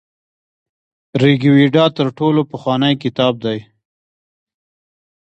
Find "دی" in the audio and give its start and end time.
3.45-3.59